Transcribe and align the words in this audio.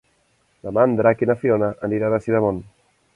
Demà 0.67 0.85
en 0.89 0.95
Drac 0.99 1.21
i 1.25 1.29
na 1.31 1.37
Fiona 1.43 1.69
aniran 1.89 2.17
a 2.17 2.21
Sidamon. 2.25 2.63